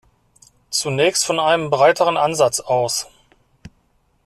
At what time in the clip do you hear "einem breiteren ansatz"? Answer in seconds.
1.39-2.59